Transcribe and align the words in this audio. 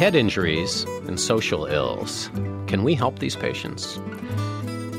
Head 0.00 0.14
injuries 0.14 0.84
and 1.06 1.20
social 1.20 1.66
ills. 1.66 2.30
Can 2.66 2.84
we 2.84 2.94
help 2.94 3.18
these 3.18 3.36
patients? 3.36 4.00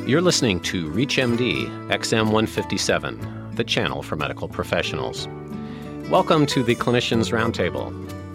You're 0.06 0.22
listening 0.22 0.60
to 0.60 0.92
ReachMD 0.92 1.88
XM 1.88 2.26
157, 2.26 3.56
the 3.56 3.64
channel 3.64 4.04
for 4.04 4.16
medical 4.16 4.48
professionals. 4.48 5.28
Welcome 6.12 6.46
to 6.46 6.62
the 6.62 6.76
Clinicians 6.76 7.32
Roundtable. 7.32 7.92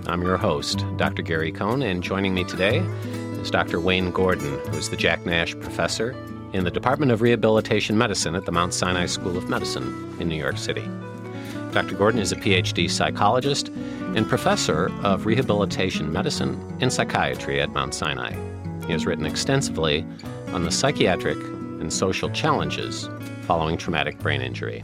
I'm 0.09 0.23
your 0.23 0.39
host, 0.39 0.85
Dr. 0.97 1.23
Gary 1.23 1.53
Cohn, 1.53 1.83
and 1.83 2.03
joining 2.03 2.35
me 2.35 2.43
today 2.43 2.79
is 3.41 3.49
Dr. 3.53 3.79
Wayne 3.79 4.11
Gordon, 4.11 4.59
who's 4.71 4.89
the 4.89 4.97
Jack 4.97 5.25
Nash 5.25 5.55
Professor 5.61 6.17
in 6.53 6.65
the 6.65 6.73
Department 6.73 7.13
of 7.13 7.23
Rehabilitation 7.23 7.97
Medicine 7.97 8.35
at 8.35 8.45
the 8.45 8.51
Mount 8.51 8.75
Sinai 8.75 9.07
School 9.07 9.39
of 9.39 9.49
Medicine 9.49 10.17
in 10.19 10.29
New 10.29 10.35
York 10.35 10.59
City. 10.59 10.83
Dr. 11.77 11.95
Gordon 11.95 12.21
is 12.21 12.33
a 12.33 12.37
PhD 12.37 12.91
psychologist 12.91 13.69
and 13.69 14.27
professor 14.27 14.91
of 15.03 15.27
rehabilitation 15.27 16.11
medicine 16.11 16.59
and 16.81 16.91
psychiatry 16.91 17.61
at 17.61 17.69
Mount 17.69 17.93
Sinai. 17.93 18.35
He 18.87 18.93
has 18.93 19.05
written 19.05 19.27
extensively 19.27 20.07
on 20.55 20.65
the 20.65 20.71
psychiatric 20.71 21.37
and 21.37 21.93
social 21.93 22.31
challenges 22.31 23.11
following 23.43 23.77
traumatic 23.77 24.19
brain 24.21 24.41
injury. 24.41 24.83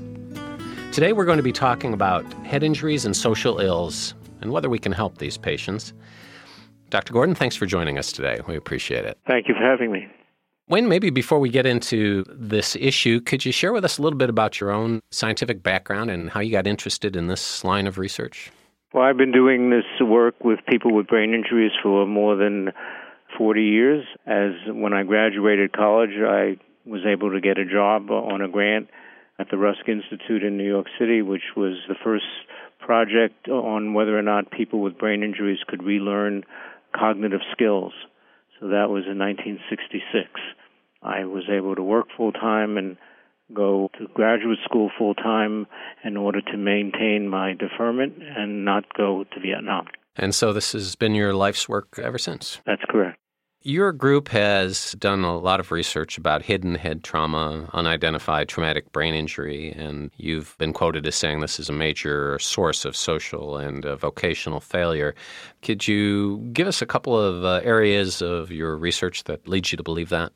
Today, 0.93 1.15
we're 1.15 1.25
going 1.25 1.39
to 1.39 1.43
be 1.43 1.51
talking 1.51 1.95
about 1.95 2.31
head 2.45 2.63
injuries 2.63 3.07
and 3.07 3.17
social 3.17 3.59
ills 3.59 4.13
and 4.43 4.53
whether 4.53 4.69
we 4.69 4.79
can 4.79 4.93
help 4.93 5.17
these 5.17 5.39
patients. 5.39 5.95
Dr. 6.91 7.15
Gordon, 7.15 7.35
thanks 7.35 7.57
for 7.57 7.65
joining 7.65 7.97
us 7.97 8.13
today. 8.13 8.43
We 8.47 8.55
appreciate 8.55 9.07
it. 9.07 9.17
Thank 9.27 9.49
you 9.49 9.55
for 9.55 9.63
having 9.63 9.93
me. 9.93 10.09
Wayne, 10.73 10.89
maybe 10.89 11.11
before 11.11 11.39
we 11.39 11.51
get 11.51 11.67
into 11.67 12.25
this 12.31 12.77
issue, 12.77 13.21
could 13.21 13.45
you 13.45 13.53
share 13.53 13.75
with 13.75 13.85
us 13.85 13.99
a 13.99 14.03
little 14.03 14.19
bit 14.19 14.31
about 14.31 14.59
your 14.59 14.71
own 14.71 15.03
scientific 15.11 15.63
background 15.63 16.11
and 16.11 16.31
how 16.31 16.41
you 16.41 16.51
got 16.51 16.67
interested 16.67 17.15
in 17.15 17.27
this 17.27 17.63
line 17.63 17.87
of 17.87 17.99
research? 17.99 18.51
Well, 18.95 19.05
I've 19.05 19.19
been 19.19 19.33
doing 19.33 19.69
this 19.69 19.85
work 20.01 20.35
with 20.43 20.61
people 20.67 20.95
with 20.95 21.09
brain 21.09 21.35
injuries 21.35 21.73
for 21.83 22.07
more 22.07 22.37
than 22.37 22.71
40 23.37 23.61
years. 23.61 24.07
As 24.27 24.53
when 24.67 24.95
I 24.95 25.03
graduated 25.03 25.75
college, 25.75 26.17
I 26.27 26.57
was 26.87 27.03
able 27.07 27.33
to 27.33 27.41
get 27.43 27.59
a 27.59 27.67
job 27.67 28.11
on 28.11 28.41
a 28.41 28.49
grant 28.49 28.89
at 29.39 29.51
the 29.51 29.59
Rusk 29.59 29.87
Institute 29.87 30.43
in 30.43 30.57
New 30.57 30.67
York 30.67 30.87
City, 30.99 31.21
which 31.21 31.53
was 31.55 31.75
the 31.87 31.97
first 32.03 32.25
project 32.79 33.47
on 33.47 33.93
whether 33.93 34.19
or 34.19 34.23
not 34.23 34.51
people 34.51 34.81
with 34.81 34.97
brain 34.97 35.23
injuries 35.23 35.59
could 35.69 35.83
relearn 35.83 36.45
cognitive 36.99 37.43
skills. 37.53 37.93
So 38.59 38.69
that 38.69 38.89
was 38.89 39.05
in 39.05 39.19
1966. 39.19 40.31
I 41.03 41.25
was 41.25 41.45
able 41.51 41.75
to 41.75 41.83
work 41.83 42.07
full 42.17 42.33
time 42.33 42.77
and 42.77 42.97
go 43.55 43.91
to 43.99 44.07
graduate 44.15 44.59
school 44.65 44.91
full 44.97 45.15
time 45.15 45.67
in 46.05 46.17
order 46.17 46.41
to 46.41 46.57
maintain 46.57 47.29
my 47.29 47.55
deferment 47.55 48.15
and 48.23 48.65
not 48.65 48.85
go 48.97 49.25
to 49.25 49.41
Vietnam. 49.41 49.87
And 50.17 50.35
so 50.35 50.53
this 50.53 50.73
has 50.73 50.95
been 50.95 51.15
your 51.15 51.35
life's 51.35 51.69
work 51.69 51.99
ever 51.99 52.19
since? 52.19 52.61
That's 52.67 52.83
correct. 52.89 53.19
Your 53.65 53.93
group 53.93 54.29
has 54.29 54.93
done 54.99 55.23
a 55.23 55.39
lot 55.39 55.61
of 55.61 55.71
research 55.71 56.19
about 56.19 56.43
hidden 56.43 56.75
head 56.75 57.05
trauma, 57.05 57.71
unidentified 57.73 58.49
traumatic 58.49 58.91
brain 58.91 59.15
injury, 59.15 59.71
and 59.71 60.11
you've 60.17 60.57
been 60.59 60.73
quoted 60.73 61.07
as 61.07 61.15
saying 61.15 61.39
this 61.39 61.61
is 61.61 61.69
a 61.69 61.73
major 61.73 62.41
source 62.41 62.85
of 62.85 62.97
social 62.97 63.57
and 63.57 63.87
uh, 63.87 63.95
vocational 63.95 64.59
failure. 64.59 65.15
Could 65.63 65.87
you 65.87 66.39
give 66.53 66.67
us 66.67 66.83
a 66.83 66.87
couple 66.87 67.17
of 67.17 67.45
uh, 67.45 67.61
areas 67.63 68.21
of 68.21 68.51
your 68.51 68.77
research 68.77 69.25
that 69.25 69.47
leads 69.47 69.71
you 69.71 69.77
to 69.77 69.85
believe 69.85 70.09
that? 70.09 70.33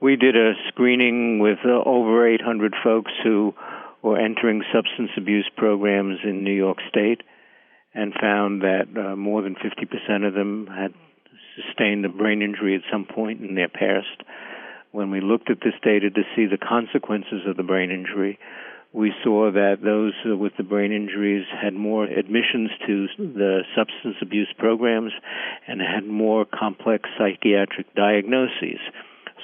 We 0.00 0.16
did 0.16 0.36
a 0.36 0.52
screening 0.68 1.38
with 1.38 1.58
uh, 1.64 1.80
over 1.88 2.28
800 2.28 2.74
folks 2.84 3.12
who 3.24 3.54
were 4.02 4.18
entering 4.18 4.62
substance 4.72 5.10
abuse 5.16 5.50
programs 5.56 6.18
in 6.22 6.44
New 6.44 6.54
York 6.54 6.78
State 6.88 7.22
and 7.94 8.12
found 8.20 8.60
that 8.60 8.88
uh, 8.94 9.16
more 9.16 9.40
than 9.40 9.54
50% 9.54 10.28
of 10.28 10.34
them 10.34 10.66
had 10.66 10.92
sustained 11.56 12.04
a 12.04 12.10
brain 12.10 12.42
injury 12.42 12.74
at 12.74 12.82
some 12.92 13.06
point 13.06 13.40
in 13.40 13.54
their 13.54 13.70
past. 13.70 14.22
When 14.92 15.10
we 15.10 15.22
looked 15.22 15.50
at 15.50 15.60
this 15.64 15.74
data 15.82 16.10
to 16.10 16.22
see 16.36 16.44
the 16.44 16.58
consequences 16.58 17.46
of 17.46 17.56
the 17.56 17.62
brain 17.62 17.90
injury, 17.90 18.38
we 18.92 19.14
saw 19.24 19.50
that 19.50 19.78
those 19.82 20.12
with 20.24 20.52
the 20.58 20.62
brain 20.62 20.92
injuries 20.92 21.46
had 21.62 21.72
more 21.72 22.04
admissions 22.04 22.70
to 22.86 23.06
the 23.16 23.60
substance 23.74 24.16
abuse 24.20 24.52
programs 24.58 25.12
and 25.66 25.80
had 25.80 26.06
more 26.06 26.44
complex 26.44 27.08
psychiatric 27.18 27.94
diagnoses 27.94 28.80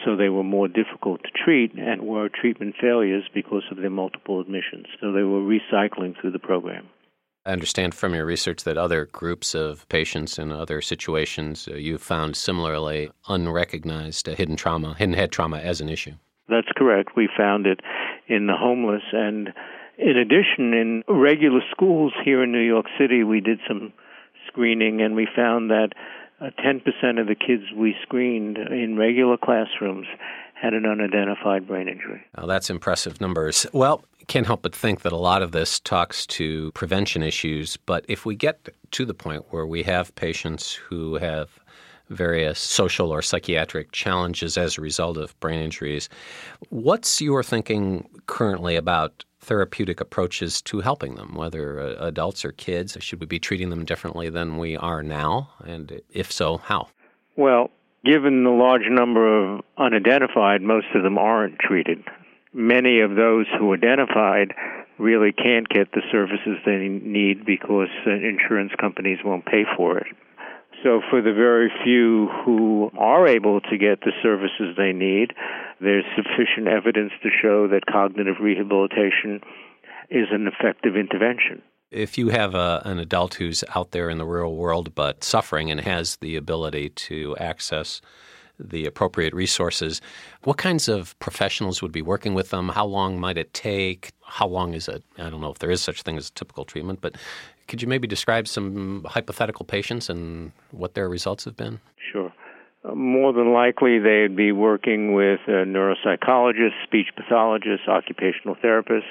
so 0.05 0.17
they 0.17 0.29
were 0.29 0.43
more 0.43 0.69
difficult 0.69 1.23
to 1.23 1.31
treat 1.45 1.73
and 1.75 2.03
were 2.03 2.29
treatment 2.29 2.75
failures 2.81 3.25
because 3.35 3.65
of 3.71 3.79
their 3.79 3.91
multiple 3.91 4.41
admissions. 4.41 4.87
So 5.01 5.13
they 5.13 5.23
were 5.23 5.41
recycling 5.41 6.15
through 6.21 6.33
the 6.33 6.39
program. 6.39 6.89
I 7.45 7.51
understand 7.51 7.95
from 7.95 8.15
your 8.15 8.25
research 8.25 8.63
that 8.65 8.79
other 8.79 9.07
groups 9.07 9.55
of 9.55 9.89
patients 9.89 10.39
in 10.39 10.53
other 10.53 10.81
situations 10.81 11.67
uh, 11.69 11.75
you 11.75 11.99
found 11.99 12.37
similarly 12.37 13.11
unrecognized 13.29 14.29
uh, 14.29 14.35
hidden 14.37 14.55
trauma, 14.55 14.95
hidden 14.95 15.15
head 15.15 15.33
trauma 15.33 15.59
as 15.59 15.81
an 15.81 15.89
issue. 15.89 16.13
That's 16.49 16.71
correct. 16.77 17.11
We 17.17 17.29
found 17.37 17.67
it 17.67 17.81
in 18.29 18.47
the 18.47 18.57
homeless. 18.57 19.03
And 19.13 19.49
in 19.99 20.17
addition, 20.17 20.73
in 20.73 21.03
regular 21.09 21.61
schools 21.71 22.13
here 22.25 22.45
in 22.45 22.53
New 22.53 22.61
York 22.61 22.87
City, 22.99 23.25
we 23.25 23.41
did 23.41 23.59
some 23.67 23.93
screening 24.47 25.01
and 25.01 25.17
we 25.17 25.27
found 25.35 25.71
that 25.71 25.91
Uh, 26.43 26.51
10% 26.61 27.21
of 27.21 27.29
the 27.29 27.37
kids 27.37 27.63
we 27.77 27.95
screened 28.03 28.59
in 28.59 28.97
regular 28.97 29.37
classrooms 29.37 30.07
had 30.61 30.75
an 30.75 30.85
unidentified 30.87 31.67
brain 31.67 31.89
injury. 31.89 32.21
Well, 32.37 32.47
that's 32.49 32.69
impressive 32.69 33.21
numbers. 33.21 33.67
Well, 33.73 34.05
can't 34.27 34.47
help 34.47 34.63
but 34.63 34.75
think 34.75 35.03
that 35.03 35.13
a 35.13 35.17
lot 35.17 35.43
of 35.43 35.53
this 35.53 35.79
talks 35.79 36.27
to 36.27 36.73
prevention 36.73 37.23
issues, 37.23 37.77
but 37.77 38.05
if 38.09 38.25
we 38.25 38.35
get 38.35 38.69
to 38.93 39.05
the 39.05 39.15
point 39.15 39.45
where 39.51 39.67
we 39.67 39.83
have 39.85 40.15
patients 40.17 40.73
who 40.73 41.17
have 41.17 41.61
various 42.09 42.59
social 42.59 43.11
or 43.11 43.23
psychiatric 43.23 43.93
challenges 43.93 44.57
as 44.57 44.77
a 44.79 44.81
result 44.81 45.17
of 45.17 45.39
brain 45.39 45.61
injuries, 45.61 46.09
what's 46.71 47.21
your 47.21 47.43
thinking 47.43 48.09
currently 48.27 48.75
about 48.75 49.25
therapeutic 49.43 50.01
approaches 50.01 50.63
to 50.63 50.81
helping 50.81 51.17
them, 51.17 51.35
whether 51.35 51.79
uh, 51.79 52.07
adults 52.07 52.45
or 52.45 52.53
kids? 52.53 52.97
Should 53.01 53.21
we 53.21 53.27
be 53.27 53.39
treating 53.39 53.71
them 53.71 53.85
differently 53.85 54.31
than 54.31 54.57
we 54.57 54.77
are 54.77 55.03
now? 55.03 55.51
And 55.65 56.01
if 56.11 56.33
so, 56.33 56.59
how? 56.59 56.89
Well, 57.37 57.71
given 58.05 58.45
the 58.45 58.51
large 58.51 58.89
number 58.89 59.55
of 59.55 59.63
unidentified, 59.77 60.63
most 60.63 60.87
of 60.95 61.03
them 61.03 61.19
aren't 61.19 61.59
treated. 61.59 62.05
Many 62.53 63.01
of 63.01 63.17
those 63.17 63.47
who 63.59 63.75
identified 63.75 64.55
really 64.99 65.33
can't 65.33 65.69
get 65.69 65.91
the 65.93 66.03
services 66.13 66.59
they 66.65 66.89
need 66.89 67.45
because 67.45 67.89
uh, 68.07 68.11
insurance 68.11 68.73
companies 68.81 69.19
won't 69.25 69.45
pay 69.47 69.65
for 69.77 69.99
it. 69.99 70.07
So, 70.83 71.01
for 71.11 71.23
the 71.23 71.33
very 71.33 71.71
few 71.85 72.29
who 72.45 72.91
are 72.99 73.29
able 73.29 73.61
to 73.61 73.79
get 73.79 74.01
the 74.01 74.13
services 74.21 74.75
they 74.77 74.93
need, 74.93 75.33
there's 75.81 76.05
sufficient 76.17 76.67
evidence 76.67 77.13
to 77.23 77.29
show 77.31 77.69
that 77.69 77.87
cognitive 77.87 78.37
rehabilitation 78.41 79.41
is 80.11 80.27
an 80.33 80.49
effective 80.49 80.97
intervention. 80.97 81.63
If 81.93 82.19
you 82.19 82.31
have 82.31 82.55
a, 82.55 82.83
an 82.85 82.99
adult 82.99 83.35
who's 83.35 83.63
out 83.77 83.93
there 83.93 84.11
in 84.11 84.19
the 84.19 84.27
real 84.27 84.57
world 84.57 84.95
but 84.95 85.23
suffering 85.23 85.71
and 85.71 85.81
has 85.81 86.17
the 86.17 86.37
ability 86.37 86.89
to 86.89 87.37
access 87.37 88.01
the 88.59 88.87
appropriate 88.87 89.35
resources, 89.35 90.01
what 90.43 90.57
kinds 90.57 90.89
of 90.89 91.19
professionals 91.19 91.83
would 91.83 91.93
be 91.93 92.03
working 92.03 92.35
with 92.35 92.51
them? 92.51 92.71
How 92.71 92.87
long 92.87 93.21
might 93.21 93.39
it 93.39 93.55
take? 93.55 94.13
How 94.25 94.47
long 94.47 94.75
is 94.75 94.89
it? 94.89 95.05
I 95.19 95.31
don't 95.31 95.41
know 95.41 95.51
if 95.51 95.59
there 95.59 95.71
is 95.71 95.83
such 95.83 96.01
a 96.01 96.03
thing 96.03 96.17
as 96.17 96.29
a 96.29 96.33
typical 96.33 96.65
treatment, 96.65 97.01
but 97.01 97.17
could 97.73 97.81
you 97.81 97.89
maybe 97.89 98.07
describe 98.07 98.47
some 98.47 99.03
hypothetical 99.09 99.65
patients 99.65 100.11
and 100.11 100.53
what 100.73 100.93
their 100.93 101.09
results 101.09 101.47
have 101.47 101.57
been? 101.57 101.81
Sure. 102.13 102.31
More 102.95 103.33
than 103.33 103.55
likely, 103.55 103.99
they'd 103.99 104.37
be 104.37 104.53
working 104.53 105.15
with 105.15 105.41
a 105.49 105.65
neuropsychologist, 105.65 106.75
speech 106.85 107.07
pathologist, 107.17 107.89
occupational 107.89 108.57
therapist, 108.61 109.07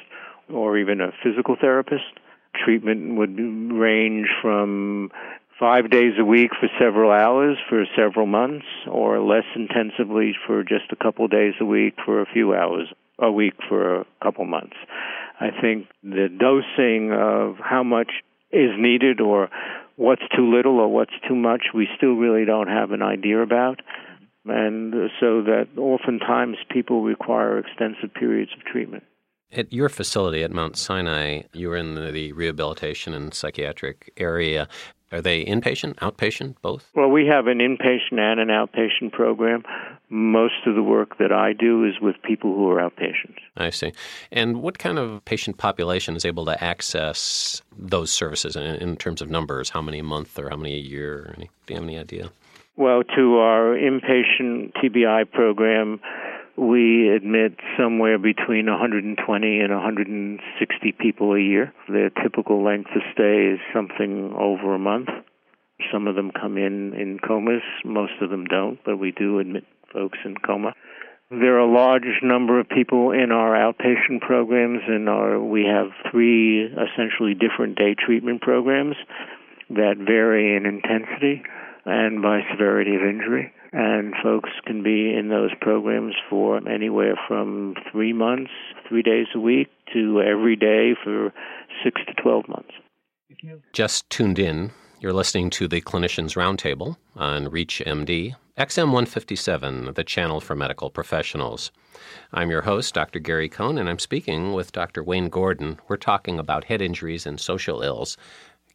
or 0.47 0.77
even 0.77 1.01
a 1.01 1.11
physical 1.23 1.55
therapist. 1.59 2.03
Treatment 2.53 3.15
would 3.15 3.35
range 3.73 4.27
from 4.43 5.09
five 5.59 5.89
days 5.89 6.13
a 6.19 6.23
week 6.23 6.51
for 6.59 6.69
several 6.79 7.09
hours 7.09 7.57
for 7.67 7.85
several 7.97 8.27
months, 8.27 8.67
or 8.87 9.19
less 9.21 9.45
intensively 9.55 10.35
for 10.45 10.61
just 10.61 10.91
a 10.91 10.95
couple 10.95 11.27
days 11.27 11.55
a 11.59 11.65
week 11.65 11.95
for 12.05 12.21
a 12.21 12.27
few 12.31 12.53
hours 12.53 12.93
a 13.17 13.31
week 13.31 13.55
for 13.67 14.01
a 14.01 14.05
couple 14.21 14.45
months. 14.45 14.75
I 15.39 15.49
think 15.49 15.87
the 16.03 16.29
dosing 16.29 17.11
of 17.11 17.55
how 17.57 17.81
much 17.81 18.11
is 18.51 18.71
needed 18.77 19.21
or 19.21 19.49
what's 19.95 20.23
too 20.35 20.53
little 20.53 20.79
or 20.79 20.87
what's 20.87 21.13
too 21.27 21.35
much, 21.35 21.67
we 21.73 21.87
still 21.95 22.13
really 22.13 22.45
don't 22.45 22.67
have 22.67 22.91
an 22.91 23.01
idea 23.01 23.41
about. 23.41 23.81
And 24.45 24.93
so 25.19 25.43
that 25.43 25.67
oftentimes 25.77 26.57
people 26.69 27.03
require 27.03 27.59
extensive 27.59 28.13
periods 28.13 28.51
of 28.57 28.63
treatment. 28.65 29.03
At 29.51 29.71
your 29.71 29.89
facility 29.89 30.43
at 30.43 30.51
Mount 30.51 30.77
Sinai, 30.77 31.41
you 31.53 31.69
were 31.69 31.75
in 31.75 31.95
the 31.95 32.31
rehabilitation 32.31 33.13
and 33.13 33.33
psychiatric 33.33 34.11
area. 34.17 34.67
Are 35.11 35.21
they 35.21 35.43
inpatient, 35.43 35.95
outpatient, 35.95 36.55
both? 36.61 36.89
Well, 36.95 37.09
we 37.09 37.25
have 37.27 37.47
an 37.47 37.59
inpatient 37.59 38.19
and 38.19 38.39
an 38.39 38.47
outpatient 38.47 39.11
program. 39.11 39.63
Most 40.09 40.65
of 40.65 40.75
the 40.75 40.83
work 40.83 41.17
that 41.17 41.31
I 41.31 41.53
do 41.53 41.85
is 41.85 41.95
with 42.01 42.15
people 42.23 42.55
who 42.55 42.69
are 42.69 42.77
outpatients. 42.77 43.39
I 43.57 43.69
see. 43.71 43.91
And 44.31 44.61
what 44.61 44.79
kind 44.79 44.97
of 44.97 45.23
patient 45.25 45.57
population 45.57 46.15
is 46.15 46.25
able 46.25 46.45
to 46.45 46.63
access 46.63 47.61
those 47.77 48.11
services 48.11 48.55
in, 48.55 48.63
in 48.63 48.95
terms 48.95 49.21
of 49.21 49.29
numbers? 49.29 49.69
How 49.69 49.81
many 49.81 49.99
a 49.99 50.03
month 50.03 50.39
or 50.39 50.49
how 50.49 50.57
many 50.57 50.75
a 50.75 50.81
year? 50.81 51.33
Any, 51.37 51.49
do 51.65 51.73
you 51.73 51.75
have 51.75 51.83
any 51.83 51.97
idea? 51.97 52.31
Well, 52.77 53.03
to 53.03 53.37
our 53.37 53.75
inpatient 53.75 54.73
TBI 54.81 55.29
program, 55.31 55.99
we 56.61 57.09
admit 57.09 57.57
somewhere 57.75 58.19
between 58.19 58.67
120 58.67 59.59
and 59.59 59.73
160 59.73 60.91
people 60.91 61.33
a 61.33 61.39
year. 61.39 61.73
Their 61.89 62.11
typical 62.11 62.63
length 62.63 62.91
of 62.95 63.01
stay 63.13 63.47
is 63.47 63.59
something 63.73 64.31
over 64.37 64.75
a 64.75 64.79
month. 64.79 65.09
Some 65.91 66.07
of 66.07 66.13
them 66.13 66.29
come 66.29 66.59
in 66.59 66.93
in 66.93 67.17
comas, 67.17 67.63
most 67.83 68.13
of 68.21 68.29
them 68.29 68.45
don't, 68.45 68.77
but 68.85 68.97
we 68.97 69.11
do 69.11 69.39
admit 69.39 69.65
folks 69.91 70.19
in 70.23 70.35
coma. 70.45 70.73
There 71.31 71.55
are 71.55 71.67
a 71.67 71.73
large 71.73 72.21
number 72.21 72.59
of 72.59 72.69
people 72.69 73.09
in 73.09 73.31
our 73.31 73.55
outpatient 73.55 74.21
programs, 74.21 74.81
and 74.87 75.09
our, 75.09 75.41
we 75.41 75.63
have 75.65 75.87
three 76.11 76.65
essentially 76.65 77.33
different 77.33 77.75
day 77.75 77.95
treatment 77.97 78.41
programs 78.41 78.97
that 79.71 79.95
vary 79.97 80.55
in 80.55 80.67
intensity 80.67 81.41
and 81.85 82.21
by 82.21 82.41
severity 82.51 82.95
of 82.95 83.01
injury 83.01 83.51
and 83.71 84.13
folks 84.21 84.49
can 84.65 84.83
be 84.83 85.13
in 85.13 85.29
those 85.29 85.51
programs 85.61 86.15
for 86.29 86.57
anywhere 86.67 87.15
from 87.27 87.75
three 87.91 88.13
months, 88.13 88.51
three 88.87 89.01
days 89.01 89.27
a 89.35 89.39
week, 89.39 89.69
to 89.93 90.21
every 90.21 90.55
day 90.55 90.95
for 91.03 91.33
six 91.83 92.01
to 92.07 92.13
12 92.21 92.47
months. 92.47 92.71
Just 93.73 94.09
tuned 94.09 94.39
in. 94.39 94.71
You're 94.99 95.13
listening 95.13 95.49
to 95.51 95.67
the 95.67 95.81
Clinicians 95.81 96.35
Roundtable 96.35 96.97
on 97.15 97.47
ReachMD, 97.47 98.35
XM157, 98.57 99.95
the 99.95 100.03
channel 100.03 100.39
for 100.39 100.55
medical 100.55 100.91
professionals. 100.91 101.71
I'm 102.33 102.51
your 102.51 102.61
host, 102.61 102.93
Dr. 102.93 103.19
Gary 103.19 103.49
Cohn, 103.49 103.79
and 103.79 103.89
I'm 103.89 103.97
speaking 103.97 104.53
with 104.53 104.73
Dr. 104.73 105.03
Wayne 105.03 105.29
Gordon. 105.29 105.79
We're 105.87 105.97
talking 105.97 106.37
about 106.37 106.65
head 106.65 106.81
injuries 106.81 107.25
and 107.25 107.39
social 107.39 107.81
ills. 107.81 108.17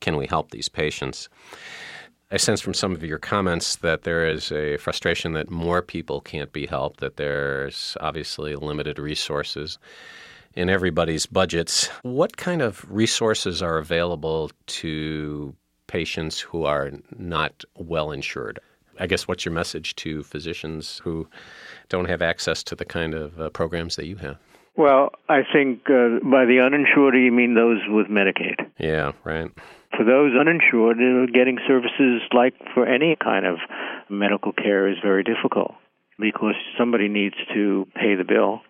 Can 0.00 0.16
we 0.16 0.26
help 0.26 0.50
these 0.50 0.68
patients? 0.68 1.28
I 2.28 2.38
sense 2.38 2.60
from 2.60 2.74
some 2.74 2.92
of 2.92 3.04
your 3.04 3.18
comments 3.18 3.76
that 3.76 4.02
there 4.02 4.28
is 4.28 4.50
a 4.50 4.78
frustration 4.78 5.32
that 5.34 5.48
more 5.48 5.80
people 5.80 6.20
can't 6.20 6.52
be 6.52 6.66
helped, 6.66 6.98
that 6.98 7.18
there's 7.18 7.96
obviously 8.00 8.56
limited 8.56 8.98
resources 8.98 9.78
in 10.54 10.68
everybody's 10.68 11.26
budgets. 11.26 11.86
What 12.02 12.36
kind 12.36 12.62
of 12.62 12.84
resources 12.90 13.62
are 13.62 13.78
available 13.78 14.50
to 14.66 15.54
patients 15.86 16.40
who 16.40 16.64
are 16.64 16.90
not 17.16 17.62
well 17.76 18.10
insured? 18.10 18.58
I 18.98 19.06
guess 19.06 19.28
what's 19.28 19.44
your 19.44 19.54
message 19.54 19.94
to 19.96 20.24
physicians 20.24 21.00
who 21.04 21.28
don't 21.88 22.08
have 22.08 22.22
access 22.22 22.64
to 22.64 22.74
the 22.74 22.84
kind 22.84 23.14
of 23.14 23.40
uh, 23.40 23.50
programs 23.50 23.94
that 23.96 24.06
you 24.06 24.16
have? 24.16 24.38
Well, 24.76 25.10
I 25.28 25.40
think 25.52 25.88
uh, 25.88 26.20
by 26.22 26.44
the 26.44 26.60
uninsured, 26.60 27.14
you 27.14 27.32
mean 27.32 27.54
those 27.54 27.80
with 27.88 28.08
Medicaid. 28.08 28.60
Yeah, 28.78 29.12
right. 29.24 29.50
For 29.96 30.04
those 30.04 30.32
uninsured, 30.38 30.98
getting 31.32 31.58
services 31.66 32.20
like 32.32 32.54
for 32.74 32.86
any 32.86 33.16
kind 33.16 33.46
of 33.46 33.56
medical 34.10 34.52
care 34.52 34.88
is 34.88 34.98
very 35.02 35.24
difficult 35.24 35.72
because 36.18 36.54
somebody 36.78 37.08
needs 37.08 37.36
to 37.54 37.86
pay 37.94 38.14
the 38.16 38.24
bill. 38.24 38.60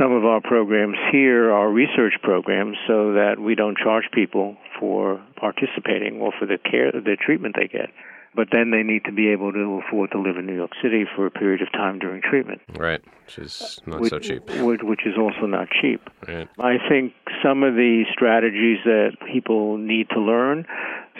Some 0.00 0.10
of 0.10 0.24
our 0.24 0.40
programs 0.40 0.96
here 1.12 1.52
are 1.52 1.70
research 1.70 2.14
programs 2.22 2.76
so 2.88 3.12
that 3.12 3.38
we 3.38 3.54
don't 3.54 3.78
charge 3.78 4.04
people 4.12 4.56
for 4.80 5.22
participating 5.36 6.18
or 6.20 6.32
for 6.36 6.46
the 6.46 6.58
care, 6.58 6.90
the 6.90 7.16
treatment 7.24 7.54
they 7.56 7.68
get 7.68 7.90
but 8.36 8.48
then 8.52 8.70
they 8.70 8.82
need 8.82 9.04
to 9.06 9.12
be 9.12 9.28
able 9.28 9.52
to 9.52 9.80
afford 9.82 10.10
to 10.12 10.20
live 10.20 10.36
in 10.36 10.46
New 10.46 10.54
York 10.54 10.72
City 10.82 11.04
for 11.16 11.26
a 11.26 11.30
period 11.30 11.62
of 11.62 11.72
time 11.72 11.98
during 11.98 12.20
treatment. 12.20 12.60
Right, 12.76 13.02
which 13.24 13.38
is 13.38 13.80
not 13.86 14.00
which, 14.00 14.10
so 14.10 14.18
cheap. 14.18 14.48
Which 14.60 15.06
is 15.06 15.14
also 15.18 15.46
not 15.46 15.68
cheap. 15.80 16.02
Right. 16.28 16.48
I 16.58 16.76
think 16.88 17.14
some 17.42 17.62
of 17.62 17.74
the 17.74 18.04
strategies 18.12 18.78
that 18.84 19.16
people 19.32 19.78
need 19.78 20.10
to 20.10 20.20
learn 20.20 20.66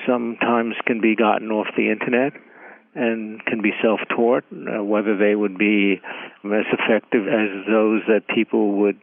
sometimes 0.07 0.75
can 0.87 1.01
be 1.01 1.17
gotten 1.17 1.51
off 1.51 1.67
the 1.77 1.91
internet 1.91 2.35
and 2.95 3.45
can 3.45 3.61
be 3.63 3.73
self 3.83 4.01
taught, 4.15 4.45
uh, 4.53 4.83
whether 4.85 5.17
they 5.17 5.35
would 5.35 5.59
be 5.59 6.01
as 6.45 6.67
effective 6.73 7.27
as 7.29 7.67
those 7.69 8.03
that 8.09 8.23
people 8.35 8.79
would 8.79 9.01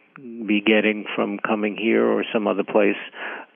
be 0.48 0.62
getting 0.62 1.06
from 1.16 1.40
coming 1.40 1.76
here 1.76 2.06
or 2.06 2.24
some 2.32 2.48
other 2.48 2.64
place 2.64 2.98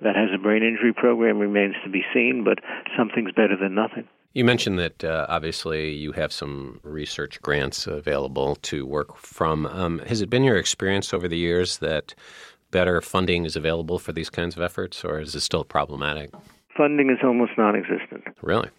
that 0.02 0.16
has 0.16 0.30
a 0.34 0.38
brain 0.38 0.64
injury 0.64 0.94
program 0.94 1.40
remains 1.40 1.76
to 1.84 1.90
be 1.90 2.04
seen, 2.14 2.44
but 2.44 2.60
something's 2.98 3.32
better 3.32 3.58
than 3.60 3.74
nothing. 3.74 4.08
You 4.38 4.46
mentioned 4.46 4.78
that 4.78 5.04
uh, 5.04 5.26
obviously 5.30 5.96
you 5.96 6.12
have 6.12 6.32
some 6.32 6.80
research 6.84 7.42
grants 7.42 7.88
available 7.88 8.56
to 8.58 8.86
work 8.86 9.18
from. 9.18 9.66
Um, 9.66 9.98
has 10.06 10.22
it 10.22 10.30
been 10.30 10.44
your 10.44 10.58
experience 10.58 11.12
over 11.12 11.28
the 11.28 11.40
years 11.40 11.80
that 11.80 12.14
better 12.70 13.02
funding 13.02 13.46
is 13.46 13.56
available 13.56 13.98
for 13.98 14.14
these 14.14 14.30
kinds 14.30 14.56
of 14.56 14.62
efforts, 14.62 15.04
or 15.04 15.20
is 15.20 15.34
it 15.34 15.40
still 15.40 15.64
problematic? 15.64 16.30
Funding 16.78 17.10
is 17.10 17.18
almost 17.24 17.54
non 17.58 17.76
existent. 17.76 18.26
Really? 18.44 18.70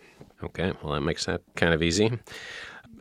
Okay, 0.45 0.75
well, 0.81 0.93
that 0.93 1.01
makes 1.01 1.25
that 1.25 1.41
kind 1.57 1.75
of 1.75 1.83
easy. 1.83 2.17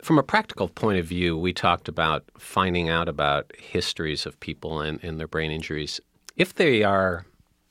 From 0.01 0.17
a 0.17 0.23
practical 0.23 0.67
point 0.67 0.97
of 0.97 1.05
view, 1.05 1.37
we 1.37 1.53
talked 1.53 1.87
about 1.87 2.23
finding 2.39 2.89
out 2.89 3.07
about 3.07 3.51
histories 3.55 4.25
of 4.25 4.39
people 4.39 4.81
and, 4.81 4.99
and 5.03 5.19
their 5.19 5.27
brain 5.27 5.51
injuries. 5.51 6.01
If 6.37 6.55
they 6.55 6.81
are, 6.81 7.23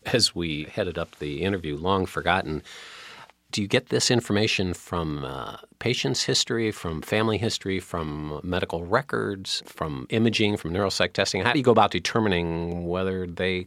as 0.04 0.32
we 0.32 0.68
headed 0.70 0.96
up 0.96 1.16
the 1.18 1.42
interview, 1.42 1.76
long 1.76 2.06
forgotten, 2.06 2.62
do 3.56 3.62
you 3.62 3.68
get 3.68 3.88
this 3.88 4.10
information 4.10 4.74
from 4.74 5.24
uh, 5.24 5.56
patient's 5.78 6.24
history, 6.24 6.70
from 6.70 7.00
family 7.00 7.38
history, 7.38 7.80
from 7.80 8.38
medical 8.44 8.84
records, 8.84 9.62
from 9.64 10.06
imaging, 10.10 10.58
from 10.58 10.74
neuropsych 10.74 11.14
testing? 11.14 11.40
How 11.40 11.54
do 11.54 11.58
you 11.58 11.64
go 11.64 11.70
about 11.70 11.90
determining 11.90 12.86
whether 12.86 13.26
they. 13.26 13.66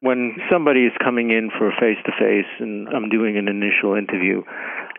When 0.00 0.34
somebody 0.50 0.80
is 0.80 0.92
coming 1.04 1.30
in 1.30 1.48
for 1.56 1.68
a 1.68 1.74
face 1.78 1.98
to 2.06 2.12
face 2.18 2.50
and 2.58 2.88
I'm 2.88 3.08
doing 3.08 3.36
an 3.36 3.46
initial 3.46 3.94
interview, 3.94 4.42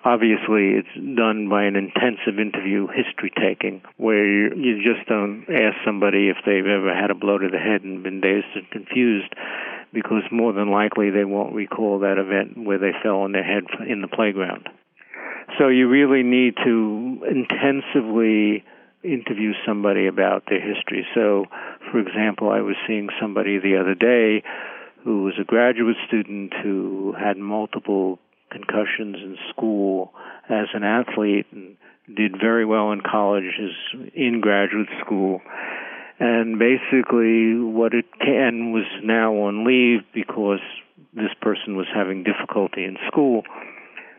obviously 0.06 0.80
it's 0.80 0.96
done 1.18 1.50
by 1.50 1.66
an 1.66 1.76
intensive 1.76 2.40
interview 2.40 2.88
history 2.88 3.34
taking 3.36 3.82
where 3.98 4.26
you, 4.26 4.56
you 4.56 4.78
just 4.78 5.10
don't 5.10 5.44
ask 5.50 5.76
somebody 5.84 6.30
if 6.30 6.38
they've 6.46 6.66
ever 6.66 6.96
had 6.96 7.12
a 7.12 7.16
blow 7.16 7.38
to 7.38 7.50
the 7.50 7.60
head 7.60 7.84
and 7.84 8.02
been 8.02 8.22
dazed 8.22 8.48
and 8.56 8.70
confused 8.72 9.34
because 9.94 10.24
more 10.32 10.54
than 10.54 10.72
likely 10.72 11.10
they 11.10 11.26
won't 11.26 11.54
recall 11.54 12.00
that 12.00 12.18
event 12.18 12.58
where 12.58 12.78
they 12.78 12.92
fell 13.04 13.22
on 13.22 13.32
their 13.32 13.44
head 13.44 13.64
in 13.88 14.02
the 14.02 14.08
playground. 14.08 14.68
So 15.58 15.68
you 15.68 15.88
really 15.90 16.24
need 16.24 16.56
to 16.64 17.26
intensively 17.30 18.64
interview 19.04 19.54
somebody 19.66 20.08
about 20.08 20.44
their 20.48 20.62
history. 20.62 21.06
So, 21.14 21.46
for 21.92 22.00
example, 22.00 22.52
I 22.52 22.62
was 22.62 22.76
seeing 22.88 23.10
somebody 23.20 23.58
the 23.58 23.78
other 23.78 23.96
day 23.96 24.44
who 25.04 25.24
was 25.24 25.34
a 25.40 25.44
graduate 25.44 25.98
student 26.08 26.54
who 26.62 27.14
had 27.20 27.38
multiple 27.38 28.20
concussions 28.52 29.16
in 29.16 29.38
school 29.50 30.14
as 30.50 30.68
an 30.74 30.84
athlete 30.84 31.48
and 31.52 31.76
did 32.16 32.40
very 32.40 32.66
well 32.66 32.92
in 32.92 33.02
college, 33.02 33.46
is 33.60 34.12
in 34.14 34.42
graduate 34.42 34.90
school, 35.04 35.42
and 36.22 36.60
basically 36.60 37.56
what 37.58 37.96
it 37.96 38.06
can 38.20 38.72
was 38.72 38.86
now 39.04 39.34
on 39.34 39.66
leave 39.66 40.02
because 40.14 40.60
this 41.16 41.34
person 41.42 41.76
was 41.76 41.88
having 41.92 42.24
difficulty 42.24 42.86
in 42.86 42.96
school. 43.08 43.42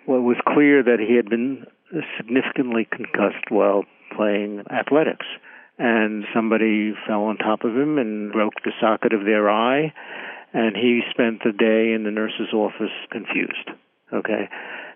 Well, 0.04 0.18
it 0.18 0.22
was 0.22 0.36
clear 0.52 0.82
that 0.82 0.98
he 0.98 1.14
had 1.14 1.30
been 1.30 1.64
significantly 2.16 2.88
concussed 2.90 3.50
while 3.50 3.84
playing 4.16 4.64
athletics. 4.68 5.26
And 5.78 6.24
somebody 6.34 6.92
fell 7.06 7.22
on 7.22 7.36
top 7.36 7.62
of 7.62 7.76
him 7.76 7.98
and 7.98 8.32
broke 8.32 8.54
the 8.64 8.72
socket 8.80 9.12
of 9.12 9.24
their 9.24 9.48
eye, 9.48 9.92
and 10.52 10.76
he 10.76 11.02
spent 11.10 11.44
the 11.44 11.52
day 11.52 11.94
in 11.94 12.02
the 12.02 12.10
nurse's 12.10 12.52
office 12.52 12.92
confused. 13.12 13.70
Okay? 14.12 14.48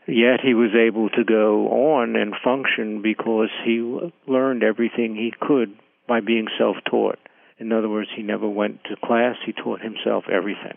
Yet 0.09 0.41
he 0.43 0.55
was 0.55 0.75
able 0.75 1.09
to 1.11 1.23
go 1.23 1.69
on 1.69 2.17
and 2.17 2.35
function 2.43 3.01
because 3.01 3.51
he 3.65 3.79
learned 4.27 4.65
everything 4.65 5.15
he 5.15 5.33
could 5.41 5.73
by 6.07 6.21
being 6.21 6.47
self 6.59 6.77
taught. 6.89 7.19
In 7.59 7.73
other 7.73 7.89
words, 7.89 8.11
he 8.15 8.23
never 8.23 8.49
went 8.49 8.85
to 8.85 8.97
class, 8.97 9.37
he 9.45 9.53
taught 9.53 9.81
himself 9.81 10.25
everything. 10.31 10.77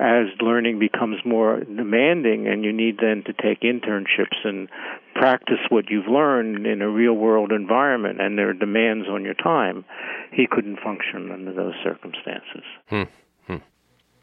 As 0.00 0.26
learning 0.40 0.78
becomes 0.78 1.16
more 1.24 1.64
demanding 1.64 2.46
and 2.46 2.62
you 2.64 2.72
need 2.72 2.98
then 3.00 3.24
to 3.26 3.32
take 3.32 3.62
internships 3.62 4.38
and 4.44 4.68
practice 5.16 5.58
what 5.68 5.90
you've 5.90 6.06
learned 6.06 6.64
in 6.64 6.80
a 6.80 6.88
real 6.88 7.14
world 7.14 7.50
environment 7.50 8.20
and 8.20 8.38
there 8.38 8.50
are 8.50 8.54
demands 8.54 9.08
on 9.08 9.24
your 9.24 9.34
time, 9.34 9.84
he 10.32 10.46
couldn't 10.48 10.78
function 10.78 11.32
under 11.32 11.52
those 11.52 11.74
circumstances. 11.82 12.62
Hmm. 12.88 13.02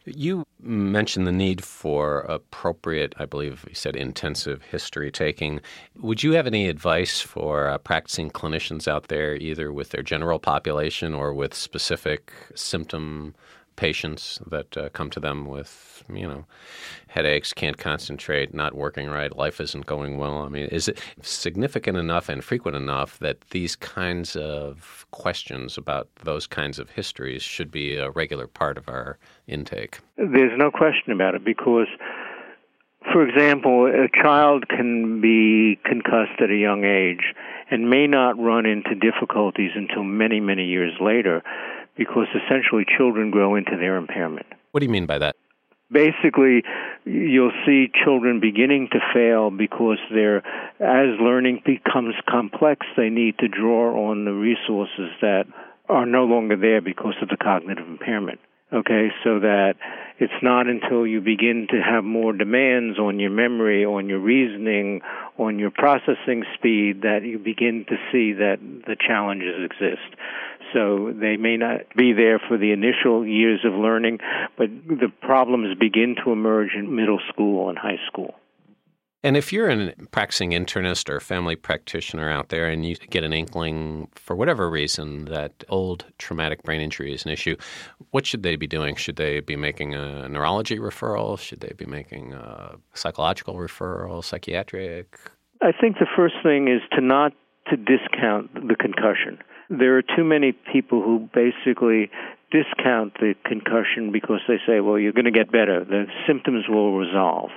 You 0.08 0.46
mentioned 0.62 1.28
the 1.28 1.32
need 1.32 1.64
for 1.64 2.20
appropriate, 2.22 3.14
I 3.18 3.26
believe 3.26 3.66
you 3.68 3.76
said 3.76 3.96
intensive 3.96 4.62
history 4.64 5.12
taking. 5.12 5.60
Would 6.00 6.24
you 6.24 6.32
have 6.32 6.48
any 6.48 6.70
advice 6.70 7.20
for 7.20 7.68
uh, 7.68 7.78
practicing 7.78 8.32
clinicians 8.32 8.88
out 8.88 9.10
there, 9.10 9.36
either 9.36 9.74
with 9.74 9.90
their 9.90 10.04
general 10.04 10.40
population 10.40 11.14
or 11.14 11.34
with 11.34 11.54
specific 11.54 12.32
symptom 12.56 13.36
patients 13.78 14.40
that 14.48 14.76
uh, 14.76 14.90
come 14.90 15.10
to 15.12 15.20
them 15.22 15.46
with, 15.46 16.04
you 16.14 16.28
know, 16.28 16.46
headaches, 17.08 17.54
can't 17.54 17.78
concentrate, 17.78 18.54
not 18.54 18.74
working 18.74 19.08
right, 19.08 19.38
life 19.38 19.62
isn't 19.62 19.86
going 19.86 20.18
well? 20.18 20.40
I 20.40 20.50
mean, 20.50 20.66
is 20.66 20.90
it 20.90 21.00
significant 21.22 21.98
enough 21.98 22.28
and 22.28 22.44
frequent 22.44 22.76
enough 22.76 23.18
that 23.20 23.40
these 23.52 23.78
kinds 23.78 24.36
of 24.36 25.06
questions 25.12 25.78
about 25.78 26.10
those 26.24 26.46
kinds 26.46 26.80
of 26.80 26.90
histories 26.90 27.42
should 27.42 27.72
be 27.72 27.96
a 27.96 28.12
regular 28.12 28.48
part 28.48 28.78
of 28.78 28.90
our 28.90 29.18
intake? 29.48 30.00
There's 30.18 30.58
no 30.58 30.70
question 30.70 31.14
about 31.14 31.36
it 31.36 31.46
because 31.46 31.88
for 33.14 33.26
example, 33.26 33.86
a 33.86 34.10
child 34.22 34.68
can 34.68 35.22
be 35.22 35.80
concussed 35.86 36.42
at 36.42 36.50
a 36.50 36.56
young 36.56 36.84
age 36.84 37.34
and 37.72 37.90
may 37.90 38.06
not 38.06 38.38
run 38.38 38.66
into 38.66 38.96
difficulties 38.96 39.72
until 39.76 40.04
many, 40.04 40.42
many 40.42 40.66
years 40.66 40.94
later 41.00 41.42
because 41.98 42.28
essentially 42.36 42.86
children 42.98 43.32
grow 43.32 43.56
into 43.56 43.78
their 43.78 43.98
impairment. 43.98 44.46
What 44.72 44.82
do 44.82 44.86
you 44.86 44.92
mean 44.92 45.06
by 45.06 45.18
that? 45.20 45.36
Basically, 45.90 46.64
you'll 47.06 47.54
see 47.66 47.88
children 48.04 48.42
beginning 48.42 48.90
to 48.92 49.00
fail 49.14 49.50
because 49.50 50.00
they're, 50.14 50.44
as 50.80 51.20
learning 51.22 51.62
becomes 51.66 52.16
complex, 52.30 52.86
they 52.98 53.10
need 53.10 53.38
to 53.40 53.48
draw 53.48 54.10
on 54.10 54.26
the 54.26 54.34
resources 54.34 55.10
that 55.22 55.46
are 55.88 56.06
no 56.06 56.26
longer 56.26 56.58
there 56.58 56.82
because 56.82 57.16
of 57.22 57.30
the 57.30 57.38
cognitive 57.38 57.88
impairment. 57.88 58.40
Okay, 58.74 59.08
so 59.24 59.40
that 59.40 59.76
it's 60.20 60.44
not 60.44 60.68
until 60.68 61.08
you 61.08 61.22
begin 61.22 61.68
to 61.72 61.82
have 61.82 62.04
more 62.04 62.34
demands 62.34 63.00
on 63.00 63.18
your 63.18 63.30
memory, 63.30 63.86
on 63.86 64.10
your 64.10 64.20
reasoning, 64.20 65.00
on 65.38 65.58
your 65.58 65.72
processing 65.72 66.44
speed 66.56 67.04
that 67.04 67.24
you 67.24 67.40
begin 67.40 67.86
to 67.88 67.96
see 68.12 68.34
that 68.34 68.58
the 68.86 68.98
challenges 69.00 69.64
exist. 69.64 70.20
So 70.74 71.14
they 71.18 71.38
may 71.38 71.56
not 71.56 71.96
be 71.96 72.12
there 72.12 72.40
for 72.40 72.58
the 72.58 72.74
initial 72.74 73.26
years 73.26 73.62
of 73.64 73.74
learning, 73.74 74.20
but 74.58 74.68
the 74.86 75.14
problems 75.22 75.78
begin 75.80 76.18
to 76.26 76.34
emerge 76.34 76.72
in 76.76 76.94
middle 76.94 77.22
school 77.30 77.70
and 77.70 77.78
high 77.78 78.00
school. 78.12 78.36
And 79.28 79.36
if 79.36 79.52
you're 79.52 79.70
a 79.70 79.92
practicing 80.12 80.52
internist 80.52 81.10
or 81.10 81.20
family 81.20 81.58
practitioner 81.58 82.30
out 82.30 82.48
there 82.48 82.70
and 82.70 82.86
you 82.86 82.96
get 82.96 83.26
an 83.26 83.34
inkling 83.34 84.08
for 84.16 84.38
whatever 84.38 84.70
reason 84.70 85.26
that 85.26 85.66
old 85.68 86.06
traumatic 86.18 86.64
brain 86.64 86.80
injury 86.80 87.14
is 87.14 87.26
an 87.26 87.32
issue, 87.32 87.58
what 88.12 88.26
should 88.26 88.42
they 88.42 88.56
be 88.56 88.68
doing? 88.68 88.96
Should 88.96 89.18
they 89.18 89.42
be 89.42 89.58
making 89.58 89.94
a 89.94 90.30
neurology 90.30 90.80
referral? 90.80 91.38
Should 91.38 91.60
they 91.60 91.74
be 91.76 91.86
making 91.86 92.36
a 92.36 92.78
psychological 92.94 93.56
referral, 93.56 94.24
psychiatric? 94.24 95.20
I 95.62 95.74
think 95.74 95.98
the 96.00 96.08
first 96.16 96.36
thing 96.42 96.70
is 96.70 96.80
to 96.96 97.02
not 97.02 97.34
to 97.70 97.76
discount 97.76 98.54
the 98.54 98.78
concussion. 98.80 99.40
There 99.70 99.98
are 99.98 100.04
too 100.04 100.24
many 100.24 100.54
people 100.54 101.04
who 101.04 101.28
basically 101.34 102.10
discount 102.50 103.16
the 103.16 103.34
concussion 103.44 104.14
because 104.14 104.40
they 104.48 104.60
say, 104.66 104.80
well, 104.80 104.98
you're 104.98 105.12
going 105.12 105.26
to 105.26 105.32
get 105.32 105.52
better. 105.52 105.84
The 105.84 106.06
symptoms 106.26 106.64
will 106.70 106.98
resolve. 106.98 107.50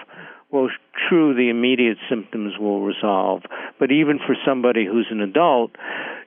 Well, 0.53 0.69
true, 1.09 1.35
the 1.35 1.49
immediate 1.49 1.99
symptoms 2.09 2.55
will 2.59 2.83
resolve, 2.83 3.43
but 3.79 3.93
even 3.93 4.19
for 4.19 4.35
somebody 4.45 4.85
who's 4.85 5.07
an 5.11 5.21
adult, 5.21 5.71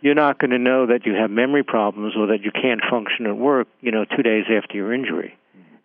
you're 0.01 0.15
not 0.15 0.39
going 0.39 0.51
to 0.51 0.59
know 0.59 0.85
that 0.87 1.05
you 1.05 1.13
have 1.13 1.29
memory 1.29 1.63
problems 1.63 2.13
or 2.17 2.27
that 2.27 2.41
you 2.41 2.51
can't 2.51 2.81
function 2.89 3.25
at 3.25 3.35
work, 3.35 3.67
you 3.81 3.91
know, 3.91 4.05
two 4.05 4.23
days 4.23 4.45
after 4.49 4.77
your 4.77 4.93
injury. 4.93 5.37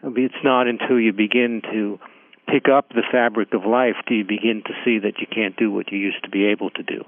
It's 0.05 0.45
not 0.45 0.69
until 0.69 1.01
you 1.01 1.13
begin 1.13 1.63
to 1.73 1.99
pick 2.47 2.69
up 2.69 2.89
the 2.91 3.03
fabric 3.11 3.53
of 3.53 3.65
life 3.65 3.97
do 4.07 4.15
you 4.15 4.25
begin 4.25 4.63
to 4.67 4.73
see 4.85 4.99
that 5.01 5.19
you 5.21 5.27
can't 5.27 5.57
do 5.57 5.71
what 5.71 5.93
you 5.93 5.99
used 5.99 6.23
to 6.25 6.31
be 6.31 6.47
able 6.47 6.71
to 6.71 6.83
do. 6.83 7.05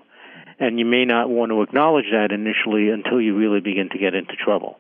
And 0.59 0.79
you 0.79 0.85
may 0.85 1.05
not 1.05 1.31
want 1.31 1.51
to 1.51 1.63
acknowledge 1.63 2.11
that 2.13 2.33
initially 2.33 2.91
until 2.91 3.21
you 3.21 3.37
really 3.37 3.61
begin 3.61 3.89
to 3.91 3.99
get 3.99 4.15
into 4.15 4.35
trouble. 4.37 4.79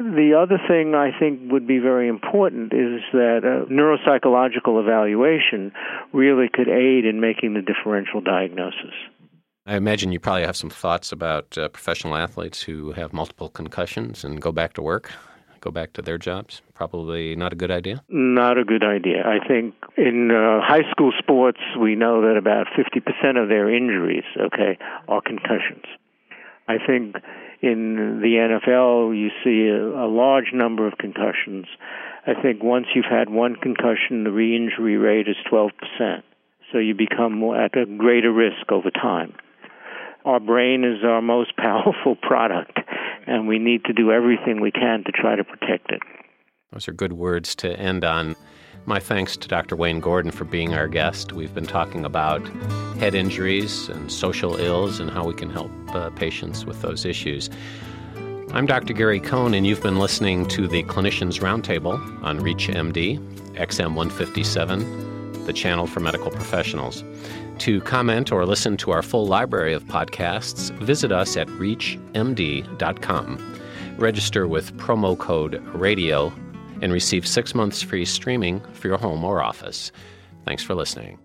The 0.00 0.32
other 0.32 0.58
thing 0.66 0.94
I 0.94 1.10
think 1.18 1.52
would 1.52 1.66
be 1.66 1.78
very 1.78 2.08
important 2.08 2.72
is 2.72 3.02
that 3.12 3.40
a 3.44 3.70
neuropsychological 3.70 4.80
evaluation 4.80 5.72
really 6.14 6.48
could 6.48 6.68
aid 6.68 7.04
in 7.04 7.20
making 7.20 7.52
the 7.52 7.60
differential 7.60 8.22
diagnosis. 8.22 8.94
I 9.66 9.76
imagine 9.76 10.10
you 10.10 10.18
probably 10.18 10.46
have 10.46 10.56
some 10.56 10.70
thoughts 10.70 11.12
about 11.12 11.58
uh, 11.58 11.68
professional 11.68 12.16
athletes 12.16 12.62
who 12.62 12.92
have 12.92 13.12
multiple 13.12 13.50
concussions 13.50 14.24
and 14.24 14.40
go 14.40 14.52
back 14.52 14.72
to 14.74 14.82
work, 14.82 15.12
go 15.60 15.70
back 15.70 15.92
to 15.92 16.02
their 16.02 16.16
jobs. 16.16 16.62
Probably 16.72 17.36
not 17.36 17.52
a 17.52 17.56
good 17.56 17.70
idea? 17.70 18.02
Not 18.08 18.56
a 18.56 18.64
good 18.64 18.82
idea. 18.82 19.22
I 19.26 19.46
think 19.46 19.74
in 19.98 20.30
uh, 20.30 20.64
high 20.64 20.90
school 20.90 21.12
sports, 21.18 21.60
we 21.78 21.94
know 21.94 22.22
that 22.22 22.38
about 22.38 22.68
50% 22.68 23.40
of 23.40 23.50
their 23.50 23.68
injuries, 23.68 24.24
okay, 24.38 24.78
are 25.08 25.20
concussions. 25.20 25.84
I 26.70 26.78
think 26.86 27.16
in 27.62 28.20
the 28.22 28.34
NFL, 28.36 29.18
you 29.18 29.30
see 29.44 29.68
a, 29.68 30.04
a 30.04 30.08
large 30.08 30.52
number 30.52 30.86
of 30.86 30.98
concussions. 30.98 31.66
I 32.26 32.40
think 32.40 32.62
once 32.62 32.86
you've 32.94 33.10
had 33.10 33.28
one 33.28 33.56
concussion, 33.56 34.24
the 34.24 34.30
re-injury 34.30 34.96
rate 34.96 35.26
is 35.28 35.36
12%. 35.50 35.72
So 36.72 36.78
you 36.78 36.94
become 36.94 37.42
at 37.54 37.76
a 37.76 37.86
greater 37.86 38.32
risk 38.32 38.70
over 38.70 38.90
time. 38.90 39.34
Our 40.24 40.38
brain 40.38 40.84
is 40.84 41.04
our 41.04 41.20
most 41.20 41.56
powerful 41.56 42.14
product, 42.16 42.78
and 43.26 43.48
we 43.48 43.58
need 43.58 43.84
to 43.86 43.92
do 43.92 44.12
everything 44.12 44.60
we 44.60 44.70
can 44.70 45.02
to 45.04 45.12
try 45.12 45.34
to 45.34 45.44
protect 45.44 45.90
it. 45.90 46.00
Those 46.72 46.86
are 46.88 46.92
good 46.92 47.14
words 47.14 47.56
to 47.56 47.76
end 47.78 48.04
on. 48.04 48.36
My 48.86 48.98
thanks 48.98 49.36
to 49.36 49.46
Dr. 49.46 49.76
Wayne 49.76 50.00
Gordon 50.00 50.30
for 50.30 50.44
being 50.44 50.74
our 50.74 50.88
guest. 50.88 51.32
We've 51.32 51.54
been 51.54 51.66
talking 51.66 52.04
about 52.04 52.46
head 52.98 53.14
injuries 53.14 53.88
and 53.88 54.10
social 54.10 54.56
ills 54.56 55.00
and 55.00 55.10
how 55.10 55.24
we 55.24 55.34
can 55.34 55.50
help 55.50 55.70
uh, 55.94 56.10
patients 56.10 56.64
with 56.64 56.80
those 56.80 57.04
issues. 57.04 57.50
I'm 58.52 58.66
Dr. 58.66 58.94
Gary 58.94 59.20
Cohn, 59.20 59.54
and 59.54 59.66
you've 59.66 59.82
been 59.82 59.98
listening 59.98 60.46
to 60.48 60.66
the 60.66 60.82
Clinicians 60.84 61.40
Roundtable 61.40 61.94
on 62.24 62.40
ReachMD, 62.40 63.18
XM 63.54 63.94
157, 63.94 65.44
the 65.44 65.52
channel 65.52 65.86
for 65.86 66.00
medical 66.00 66.30
professionals. 66.30 67.04
To 67.58 67.80
comment 67.82 68.32
or 68.32 68.46
listen 68.46 68.76
to 68.78 68.90
our 68.90 69.02
full 69.02 69.26
library 69.26 69.74
of 69.74 69.84
podcasts, 69.84 70.72
visit 70.78 71.12
us 71.12 71.36
at 71.36 71.46
reachmd.com. 71.48 71.96
Register 73.98 74.48
with 74.48 74.76
promo 74.78 75.16
code 75.18 75.62
RADIO 75.74 76.32
and 76.80 76.92
receive 76.92 77.26
six 77.26 77.54
months 77.54 77.82
free 77.82 78.04
streaming 78.04 78.60
for 78.72 78.88
your 78.88 78.98
home 78.98 79.24
or 79.24 79.42
office. 79.42 79.92
Thanks 80.44 80.62
for 80.62 80.74
listening. 80.74 81.18